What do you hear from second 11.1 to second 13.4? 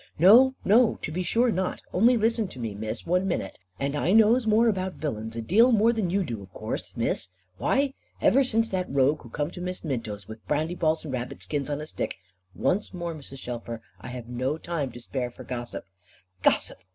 rabbitskins on a stick." "Once more, Mrs.